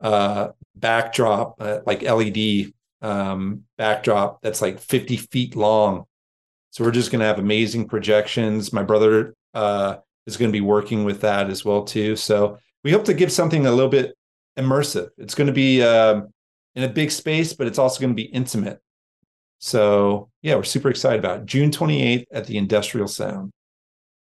[0.00, 6.04] uh, backdrop, uh, like LED um, backdrop that's like 50 feet long.
[6.70, 8.72] So we're just going to have amazing projections.
[8.72, 12.16] My brother uh, is going to be working with that as well too.
[12.16, 14.16] So we hope to give something a little bit
[14.58, 15.10] immersive.
[15.18, 16.22] It's going to be uh,
[16.74, 18.80] in a big space, but it's also going to be intimate.
[19.58, 21.46] So yeah, we're super excited about it.
[21.46, 23.52] June 28th at the Industrial Sound.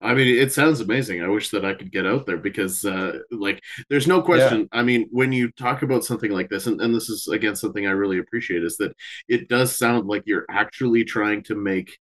[0.04, 1.24] I mean, it sounds amazing.
[1.24, 4.62] I wish that I could get out there because, uh, like, there's no question.
[4.62, 4.80] Yeah.
[4.80, 7.88] I mean, when you talk about something like this, and, and this is again something
[7.88, 8.94] I really appreciate, is that
[9.30, 11.98] it does sound like you're actually trying to make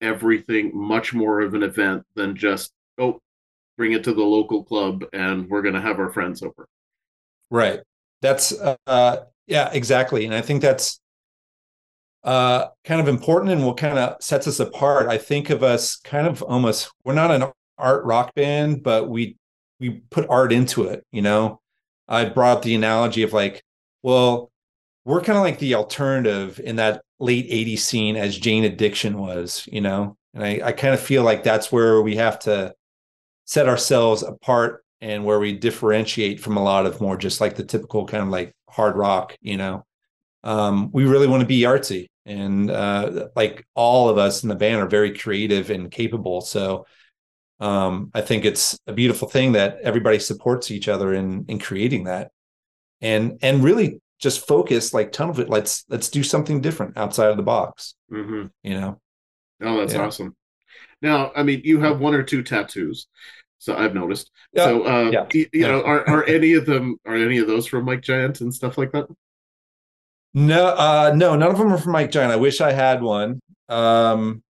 [0.00, 3.20] everything much more of an event than just oh,
[3.76, 6.68] bring it to the local club and we're going to have our friends over.
[7.50, 7.80] Right.
[8.20, 8.52] That's
[8.86, 11.00] uh, yeah, exactly, and I think that's
[12.24, 15.08] uh, kind of important and what kind of sets us apart.
[15.08, 17.44] I think of us kind of almost we're not an
[17.78, 19.36] art rock band, but we
[19.80, 21.04] we put art into it.
[21.10, 21.60] You know,
[22.08, 23.62] I brought up the analogy of like,
[24.02, 24.50] well,
[25.04, 29.68] we're kind of like the alternative in that late 80s scene as Jane's Addiction was,
[29.70, 32.74] you know, and I, I kind of feel like that's where we have to
[33.46, 37.64] set ourselves apart and where we differentiate from a lot of more just like the
[37.64, 39.84] typical kind of like hard rock, you know.
[40.44, 44.54] Um, we really want to be artsy and uh, like all of us in the
[44.54, 46.86] band are very creative and capable so
[47.60, 52.04] um, i think it's a beautiful thing that everybody supports each other in in creating
[52.04, 52.30] that
[53.00, 57.30] and and really just focus like ton of it let's let's do something different outside
[57.30, 58.46] of the box mm-hmm.
[58.62, 59.00] you know
[59.62, 60.02] oh that's yeah.
[60.02, 60.36] awesome
[61.00, 63.08] now i mean you have one or two tattoos
[63.62, 64.32] so I've noticed.
[64.52, 64.64] Yeah.
[64.64, 65.26] So, uh, yeah.
[65.32, 65.68] you, you yeah.
[65.68, 68.76] know, are, are any of them are any of those from Mike Giant and stuff
[68.76, 69.06] like that?
[70.34, 72.32] No, uh, no, none of them are from Mike Giant.
[72.32, 73.40] I wish I had one.
[73.68, 74.42] Um,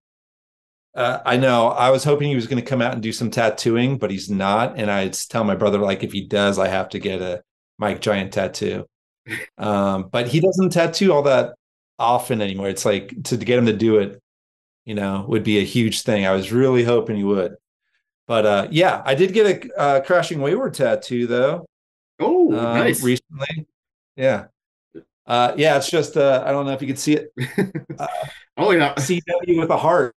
[0.94, 1.68] uh, I know.
[1.68, 4.30] I was hoping he was going to come out and do some tattooing, but he's
[4.30, 4.78] not.
[4.78, 7.42] And I tell my brother like, if he does, I have to get a
[7.78, 8.86] Mike Giant tattoo.
[9.58, 11.54] Um, but he doesn't tattoo all that
[11.98, 12.68] often anymore.
[12.68, 14.20] It's like to, get him to do it,
[14.84, 16.26] you know, would be a huge thing.
[16.26, 17.56] I was really hoping he would.
[18.26, 21.66] But uh, yeah, I did get a uh, Crashing Wayward tattoo though.
[22.20, 23.02] Oh, uh, nice.
[23.02, 23.66] Recently,
[24.16, 24.46] yeah.
[25.26, 27.32] Uh, yeah, it's just uh, I don't know if you can see it.
[27.98, 28.06] Uh,
[28.56, 30.14] oh yeah, CW with a heart.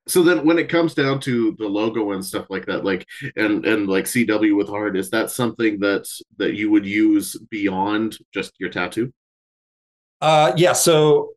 [0.07, 3.07] so then when it comes down to the logo and stuff like that like
[3.37, 6.07] and and like cw with heart is that something that
[6.37, 9.13] that you would use beyond just your tattoo
[10.21, 11.33] uh yeah so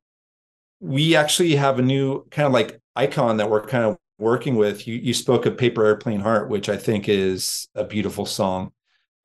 [0.80, 4.88] we actually have a new kind of like icon that we're kind of working with
[4.88, 8.72] you you spoke of paper airplane heart which i think is a beautiful song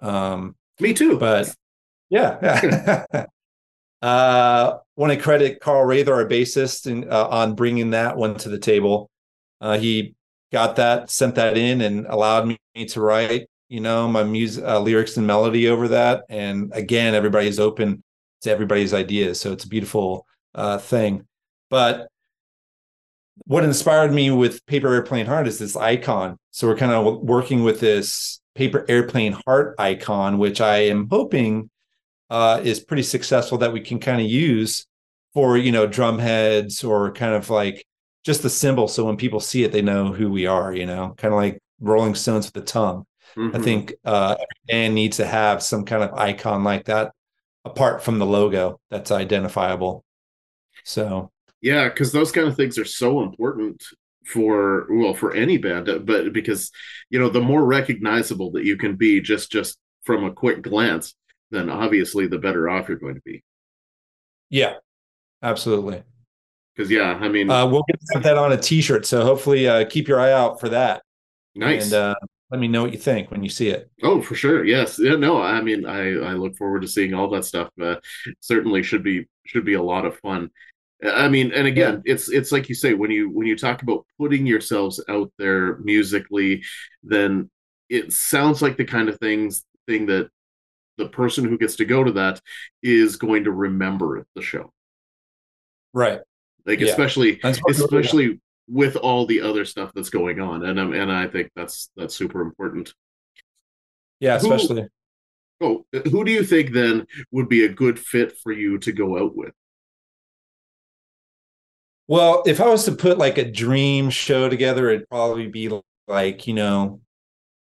[0.01, 1.55] um me too but
[2.11, 3.27] yeah, yeah.
[4.03, 8.49] uh want to credit Carl Raether our bassist and uh, on bringing that one to
[8.49, 9.11] the table
[9.61, 10.15] uh, he
[10.53, 14.79] got that, sent that in, and allowed me to write, you know, my music, uh,
[14.79, 16.25] lyrics and melody over that.
[16.29, 18.03] And again, everybody's open
[18.43, 21.27] to everybody's ideas, so it's a beautiful uh, thing.
[21.71, 22.09] But
[23.47, 26.39] what inspired me with Paper Airplane Heart is this icon.
[26.51, 31.71] So we're kind of working with this Paper Airplane Heart icon, which I am hoping
[32.31, 34.87] uh, is pretty successful that we can kind of use
[35.35, 37.85] for you know drum heads or kind of like
[38.25, 41.15] just the symbol so when people see it they know who we are you know
[41.19, 43.05] kind of like rolling stones with the tongue
[43.37, 43.55] mm-hmm.
[43.55, 47.13] i think uh every band needs to have some kind of icon like that
[47.65, 50.05] apart from the logo that's identifiable
[50.85, 51.31] so
[51.61, 53.83] yeah because those kind of things are so important
[54.27, 56.71] for well for any band uh, but because
[57.11, 61.15] you know the more recognizable that you can be just just from a quick glance
[61.51, 63.43] then obviously the better off you're going to be
[64.51, 64.75] yeah
[65.43, 66.03] absolutely
[66.75, 69.07] because yeah, I mean, uh, we'll get that on a T-shirt.
[69.07, 71.03] So hopefully, uh, keep your eye out for that.
[71.55, 71.85] Nice.
[71.85, 72.15] And uh,
[72.51, 73.91] let me know what you think when you see it.
[74.03, 74.65] Oh, for sure.
[74.65, 74.99] Yes.
[74.99, 75.17] Yeah.
[75.17, 75.41] No.
[75.41, 77.71] I mean, I I look forward to seeing all that stuff.
[77.81, 77.97] Uh,
[78.41, 80.51] certainly should be should be a lot of fun.
[81.03, 82.13] I mean, and again, yeah.
[82.13, 85.79] it's it's like you say when you when you talk about putting yourselves out there
[85.79, 86.63] musically,
[87.03, 87.51] then
[87.89, 90.31] it sounds like the kind of things thing that
[90.97, 92.41] the person who gets to go to that
[92.83, 94.73] is going to remember the show.
[95.93, 96.21] Right
[96.67, 96.89] like yeah.
[96.89, 101.51] especially especially with all the other stuff that's going on and um, and i think
[101.55, 102.95] that's that's super important
[104.21, 104.87] yeah especially
[105.61, 108.93] who, oh who do you think then would be a good fit for you to
[108.93, 109.53] go out with
[112.09, 115.71] well if i was to put like a dream show together it'd probably be
[116.07, 117.01] like you know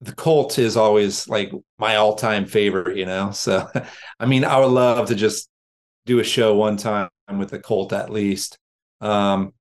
[0.01, 3.69] the cult is always like my all-time favorite you know so
[4.21, 5.49] i mean i would love to just
[6.07, 7.09] do a show one time
[7.39, 8.59] with the cult at least
[9.01, 9.53] um,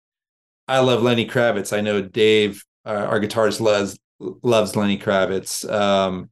[0.67, 1.75] I love Lenny Kravitz.
[1.75, 5.69] I know Dave, uh, our guitarist, loves loves Lenny Kravitz.
[5.69, 6.29] Um,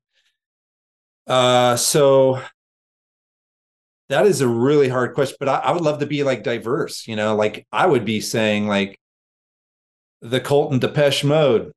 [1.27, 2.41] uh, so
[4.11, 7.07] that is a really hard question, but I, I, would love to be like diverse.
[7.07, 8.99] You know, like I would be saying like
[10.21, 11.71] the Cult and Depeche Mode.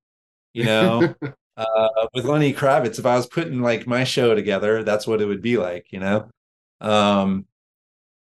[0.52, 1.14] You know.
[1.56, 5.26] uh, with Lenny Kravitz, if I was putting like my show together, that's what it
[5.26, 6.28] would be like, you know.
[6.80, 7.46] Um,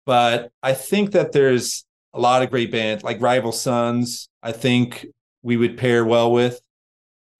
[0.06, 1.84] but I think that there's
[2.14, 4.28] a lot of great bands like Rival Sons.
[4.42, 5.06] I think
[5.42, 6.60] we would pair well with.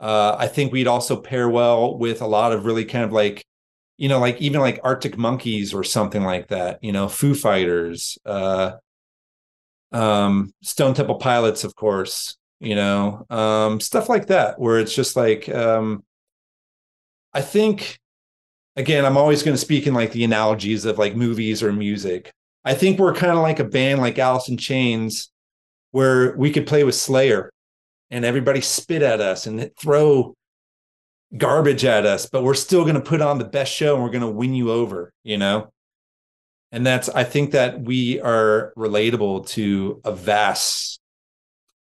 [0.01, 3.45] Uh, I think we'd also pair well with a lot of really kind of like,
[3.99, 6.83] you know, like even like Arctic Monkeys or something like that.
[6.83, 8.73] You know, Foo Fighters, uh,
[9.93, 12.37] um, Stone Temple Pilots, of course.
[12.61, 16.03] You know, um, stuff like that, where it's just like, um,
[17.33, 18.01] I think,
[18.75, 22.33] again, I'm always going to speak in like the analogies of like movies or music.
[22.65, 25.31] I think we're kind of like a band like Alice in Chains,
[25.93, 27.51] where we could play with Slayer
[28.11, 30.35] and everybody spit at us and throw
[31.37, 34.11] garbage at us, but we're still going to put on the best show and we're
[34.11, 35.73] going to win you over, you know?
[36.73, 41.01] And that's, I think that we are relatable to a vast,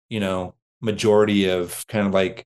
[0.09, 2.45] you know, majority of kind of like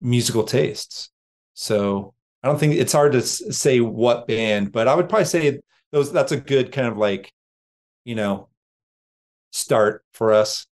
[0.00, 1.10] musical tastes.
[1.54, 5.60] So I don't think it's hard to say what band, but I would probably say
[5.90, 7.32] those that's a good kind of like
[8.08, 8.48] you know,
[9.52, 10.66] start for us.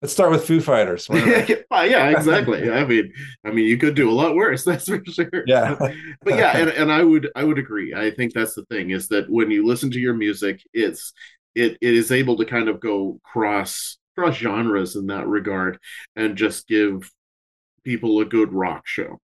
[0.00, 1.08] Let's start with Foo Fighters.
[1.12, 2.70] yeah, exactly.
[2.70, 3.12] I mean,
[3.44, 4.62] I mean, you could do a lot worse.
[4.64, 5.44] That's for sure.
[5.46, 5.74] Yeah,
[6.22, 7.94] but yeah, and, and I would I would agree.
[7.94, 11.12] I think that's the thing is that when you listen to your music, it's
[11.56, 15.78] it it is able to kind of go cross cross genres in that regard,
[16.14, 17.10] and just give
[17.82, 19.18] people a good rock show.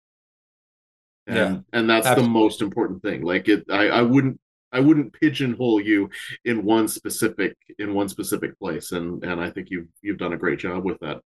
[1.27, 2.33] And, yeah, and that's absolutely.
[2.33, 3.23] the most important thing.
[3.23, 4.41] Like it, I, I wouldn't
[4.73, 6.11] I wouldn't pigeonhole you
[6.45, 10.39] in one specific in one specific place, and and I think you've you've done a
[10.39, 11.21] great job with that.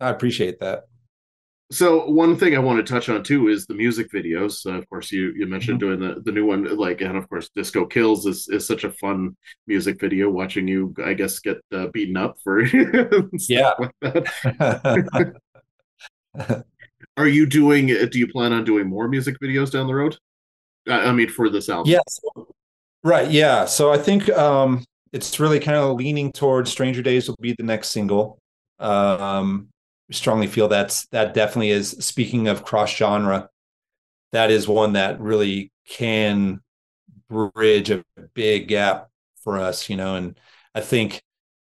[0.00, 0.84] I appreciate that.
[1.72, 4.66] So one thing I want to touch on too is the music videos.
[4.66, 6.00] Uh, of course, you you mentioned mm-hmm.
[6.00, 8.92] doing the, the new one, like, and of course, Disco Kills is is such a
[8.92, 9.36] fun
[9.66, 10.28] music video.
[10.30, 12.64] Watching you, I guess, get uh, beaten up for
[13.48, 13.72] yeah.
[14.02, 15.32] Like
[17.16, 17.86] Are you doing?
[17.86, 20.16] Do you plan on doing more music videos down the road?
[20.88, 21.90] I mean, for this album.
[21.90, 22.20] Yes.
[23.02, 23.30] Right.
[23.30, 23.64] Yeah.
[23.64, 27.62] So I think um, it's really kind of leaning towards Stranger Days will be the
[27.62, 28.38] next single.
[28.78, 29.68] Um,
[30.10, 33.48] strongly feel that's that definitely is speaking of cross genre
[34.32, 36.60] that is one that really can
[37.28, 38.04] bridge a
[38.34, 40.38] big gap for us you know and
[40.74, 41.22] i think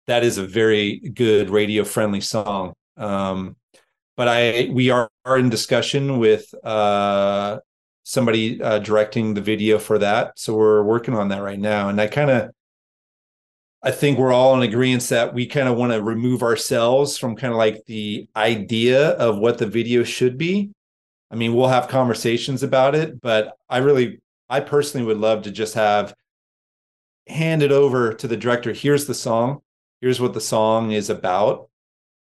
[0.08, 3.56] that is a very good radio friendly song um,
[4.16, 7.58] but i we are, are in discussion with uh,
[8.12, 12.00] somebody uh, directing the video for that so we're working on that right now and
[12.00, 12.52] i kind of
[13.84, 17.36] I think we're all in agreement that we kind of want to remove ourselves from
[17.36, 20.70] kind of like the idea of what the video should be.
[21.32, 25.52] I mean, we'll have conversations about it, but I really, I personally would love to
[25.52, 26.14] just have
[27.28, 28.72] hand it over to the director.
[28.72, 29.62] Here's the song.
[30.00, 31.70] Here's what the song is about,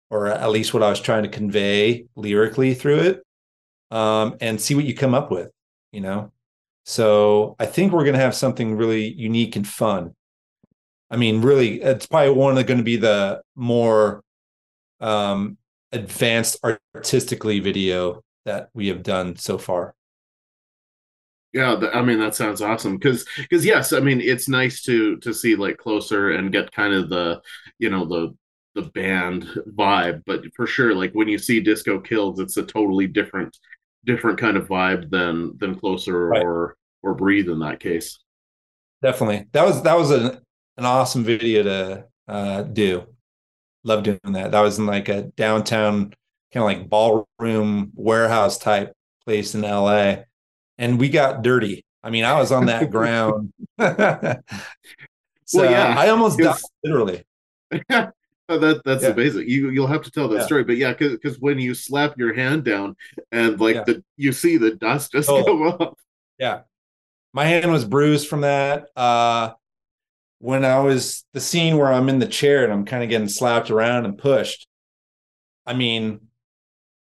[0.09, 3.23] or at least what I was trying to convey lyrically through it,
[3.91, 5.51] um, and see what you come up with.
[5.95, 6.33] You know,
[6.85, 10.15] so I think we're going to have something really unique and fun.
[11.11, 14.23] I mean, really, it's probably one of going to be the more
[15.01, 15.57] um,
[15.93, 16.65] advanced
[16.97, 19.95] artistically video that we have done so far.
[21.53, 25.33] Yeah, I mean that sounds awesome because because yes, I mean it's nice to to
[25.33, 27.41] see like closer and get kind of the
[27.79, 28.35] you know the
[28.75, 29.45] the band
[29.77, 33.57] vibe, but for sure, like when you see Disco Kills, it's a totally different
[34.05, 36.43] different kind of vibe than than closer right.
[36.43, 38.19] or or breathe in that case.
[39.03, 40.41] Definitely, that was that was an
[40.77, 43.05] an awesome video to uh, do.
[43.85, 44.53] Love doing that.
[44.53, 46.15] That was in like a downtown
[46.53, 48.93] kind of like ballroom warehouse type
[49.27, 50.17] place in LA.
[50.79, 51.85] And we got dirty.
[52.03, 53.53] I mean, I was on that ground.
[53.81, 54.43] so
[55.55, 57.25] well, yeah, I almost died literally.
[58.49, 59.11] Oh, that that's yeah.
[59.11, 59.49] amazing.
[59.49, 60.47] You you'll have to tell that yeah.
[60.47, 62.97] story, but yeah, because because when you slap your hand down
[63.33, 63.85] and like yeah.
[63.85, 65.43] the you see the dust just oh.
[65.43, 65.99] go up.
[66.39, 66.61] Yeah,
[67.33, 68.87] my hand was bruised from that.
[68.97, 69.53] Uh,
[70.39, 73.29] when I was the scene where I'm in the chair and I'm kind of getting
[73.29, 74.67] slapped around and pushed,
[75.65, 76.21] I mean,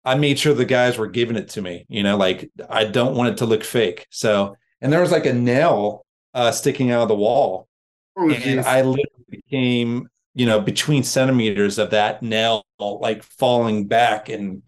[0.05, 1.87] I made sure the guys were giving it to me.
[1.89, 4.07] You know, like I don't want it to look fake.
[4.11, 7.69] So, and there was like a nail uh, sticking out of the wall,
[8.17, 8.67] oh, and geez.
[8.67, 14.63] I literally came, you know, between centimeters of that nail, like falling back, and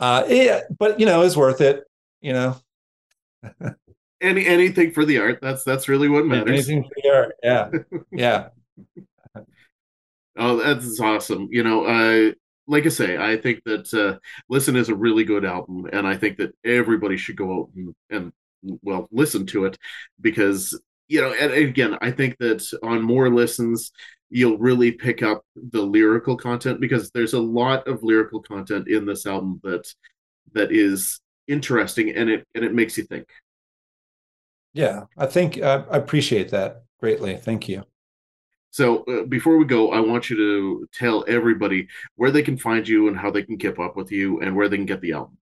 [0.00, 1.84] uh, yeah, but you know, it's worth it.
[2.20, 2.56] You know.
[4.20, 5.38] any anything for the art.
[5.40, 6.68] That's that's really what matters.
[6.68, 7.34] Anything for the art.
[7.42, 7.70] Yeah.
[8.10, 8.48] Yeah.
[10.36, 11.48] oh, that's awesome.
[11.50, 12.32] You know, uh
[12.68, 14.18] like I say, I think that uh,
[14.50, 17.94] Listen is a really good album, and I think that everybody should go out and,
[18.10, 18.32] and
[18.82, 19.78] well listen to it
[20.20, 20.78] because
[21.08, 23.90] you know, and again, I think that on more listens,
[24.30, 29.06] you'll really pick up the lyrical content because there's a lot of lyrical content in
[29.06, 29.86] this album that
[30.52, 33.28] that is interesting and it and it makes you think.
[34.74, 37.36] Yeah, I think uh, I appreciate that greatly.
[37.36, 37.84] Thank you.
[38.70, 42.86] So uh, before we go, I want you to tell everybody where they can find
[42.86, 45.12] you and how they can keep up with you and where they can get the
[45.12, 45.38] album.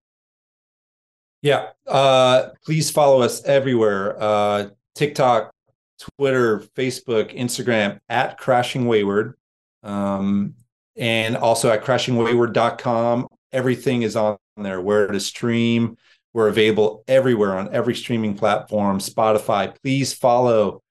[1.41, 5.51] Yeah, uh, please follow us everywhere: uh, TikTok,
[5.99, 9.35] Twitter, Facebook, Instagram at Crashing Wayward,
[9.83, 10.55] um,
[10.95, 13.27] and also at crashingwayward.com.
[13.51, 14.79] Everything is on there.
[14.81, 15.97] Where to stream,
[16.33, 19.75] we're available everywhere on every streaming platform, Spotify.
[19.81, 20.83] Please follow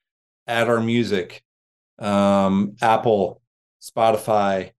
[0.47, 1.43] at Our Music,
[1.99, 3.43] um, Apple,
[3.83, 4.71] Spotify,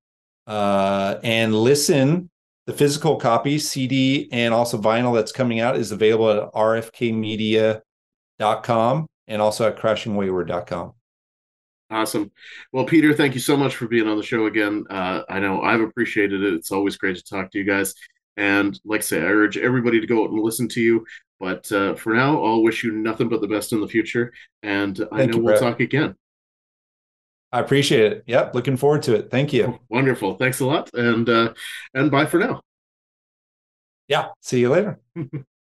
[0.45, 2.29] uh, and listen.
[2.65, 9.41] The physical copy, CD, and also vinyl that's coming out is available at rfkmedia.com and
[9.41, 10.93] also at crashingwayward.com.
[11.89, 12.31] Awesome.
[12.73, 14.83] Well, Peter, thank you so much for being on the show again.
[14.89, 16.53] Uh, I know I've appreciated it.
[16.53, 17.93] It's always great to talk to you guys.
[18.35, 21.05] And like I say, I urge everybody to go out and listen to you.
[21.39, 24.33] But uh, for now, I'll wish you nothing but the best in the future.
[24.63, 26.15] And Thank I know you, we'll talk again.
[27.51, 28.23] I appreciate it.
[28.27, 29.31] Yep, looking forward to it.
[29.31, 29.79] Thank you.
[29.89, 30.35] Wonderful.
[30.35, 30.89] Thanks a lot.
[30.93, 31.53] And uh,
[31.93, 32.61] and bye for now.
[34.07, 34.29] Yeah.
[34.41, 34.99] See you later.